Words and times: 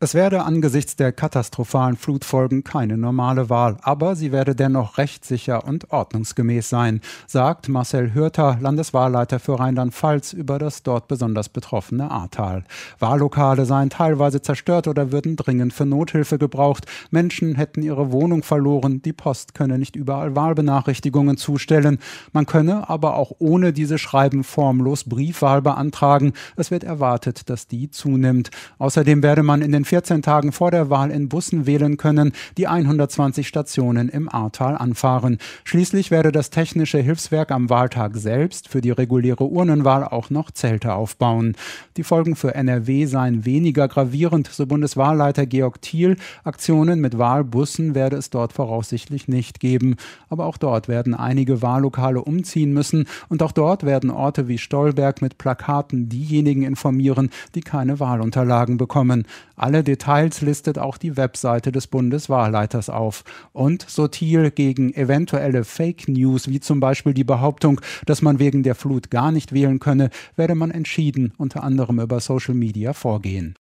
Es 0.00 0.14
werde 0.14 0.44
angesichts 0.44 0.94
der 0.94 1.10
katastrophalen 1.10 1.96
Flutfolgen 1.96 2.62
keine 2.62 2.96
normale 2.96 3.50
Wahl, 3.50 3.78
aber 3.82 4.14
sie 4.14 4.30
werde 4.30 4.54
dennoch 4.54 4.96
rechtssicher 4.96 5.64
und 5.66 5.90
ordnungsgemäß 5.90 6.68
sein, 6.68 7.00
sagt 7.26 7.68
Marcel 7.68 8.14
Hürter, 8.14 8.58
Landeswahlleiter 8.60 9.40
für 9.40 9.58
Rheinland-Pfalz, 9.58 10.34
über 10.34 10.60
das 10.60 10.84
dort 10.84 11.08
besonders 11.08 11.48
betroffene 11.48 12.12
Ahrtal. 12.12 12.62
Wahllokale 13.00 13.64
seien 13.64 13.90
teilweise 13.90 14.40
zerstört 14.40 14.86
oder 14.86 15.10
würden 15.10 15.34
dringend 15.34 15.72
für 15.72 15.84
Nothilfe 15.84 16.38
gebraucht. 16.38 16.86
Menschen 17.10 17.56
hätten 17.56 17.82
ihre 17.82 18.12
Wohnung 18.12 18.44
verloren. 18.44 19.02
Die 19.02 19.12
Post 19.12 19.54
könne 19.54 19.78
nicht 19.78 19.96
überall 19.96 20.36
Wahlbenachrichtigungen 20.36 21.38
zustellen. 21.38 21.98
Man 22.32 22.46
könne 22.46 22.88
aber 22.88 23.16
auch 23.16 23.32
ohne 23.40 23.72
diese 23.72 23.98
Schreiben 23.98 24.44
formlos 24.44 25.02
Briefwahl 25.02 25.60
beantragen. 25.60 26.34
Es 26.54 26.70
wird 26.70 26.84
erwartet, 26.84 27.50
dass 27.50 27.66
die 27.66 27.90
zunimmt. 27.90 28.52
Außerdem 28.78 29.24
werde 29.24 29.42
man 29.42 29.60
in 29.60 29.72
den 29.72 29.87
14 29.88 30.20
Tagen 30.20 30.52
vor 30.52 30.70
der 30.70 30.90
Wahl 30.90 31.10
in 31.10 31.30
Bussen 31.30 31.66
wählen 31.66 31.96
können, 31.96 32.32
die 32.58 32.68
120 32.68 33.48
Stationen 33.48 34.10
im 34.10 34.28
Ahrtal 34.28 34.76
anfahren. 34.76 35.38
Schließlich 35.64 36.10
werde 36.10 36.30
das 36.30 36.50
technische 36.50 36.98
Hilfswerk 36.98 37.50
am 37.50 37.70
Wahltag 37.70 38.14
selbst 38.16 38.68
für 38.68 38.82
die 38.82 38.90
reguläre 38.90 39.44
Urnenwahl 39.44 40.04
auch 40.04 40.28
noch 40.28 40.50
Zelte 40.50 40.92
aufbauen. 40.92 41.56
Die 41.96 42.04
Folgen 42.04 42.36
für 42.36 42.54
NRW 42.54 43.06
seien 43.06 43.46
weniger 43.46 43.88
gravierend, 43.88 44.48
so 44.48 44.66
Bundeswahlleiter 44.66 45.46
Georg 45.46 45.80
Thiel. 45.80 46.16
Aktionen 46.44 47.00
mit 47.00 47.16
Wahlbussen 47.16 47.94
werde 47.94 48.16
es 48.16 48.28
dort 48.28 48.52
voraussichtlich 48.52 49.26
nicht 49.26 49.58
geben. 49.58 49.96
Aber 50.28 50.44
auch 50.44 50.58
dort 50.58 50.88
werden 50.88 51.14
einige 51.14 51.62
Wahllokale 51.62 52.20
umziehen 52.20 52.74
müssen 52.74 53.06
und 53.30 53.42
auch 53.42 53.52
dort 53.52 53.84
werden 53.84 54.10
Orte 54.10 54.48
wie 54.48 54.58
Stolberg 54.58 55.22
mit 55.22 55.38
Plakaten 55.38 56.10
diejenigen 56.10 56.62
informieren, 56.62 57.30
die 57.54 57.62
keine 57.62 58.00
Wahlunterlagen 58.00 58.76
bekommen. 58.76 59.24
Alle 59.56 59.77
alle 59.78 59.84
Details 59.84 60.40
listet 60.40 60.76
auch 60.76 60.98
die 60.98 61.16
Webseite 61.16 61.70
des 61.70 61.86
Bundeswahlleiters 61.86 62.90
auf. 62.90 63.22
Und 63.52 63.88
so 63.88 64.08
gegen 64.08 64.92
eventuelle 64.92 65.62
Fake 65.62 66.08
News, 66.08 66.48
wie 66.48 66.58
zum 66.58 66.80
Beispiel 66.80 67.14
die 67.14 67.22
Behauptung, 67.22 67.80
dass 68.04 68.20
man 68.20 68.40
wegen 68.40 68.64
der 68.64 68.74
Flut 68.74 69.08
gar 69.08 69.30
nicht 69.30 69.52
wählen 69.52 69.78
könne, 69.78 70.10
werde 70.34 70.56
man 70.56 70.72
entschieden 70.72 71.32
unter 71.38 71.62
anderem 71.62 72.00
über 72.00 72.18
Social 72.18 72.54
Media 72.54 72.92
vorgehen. 72.92 73.54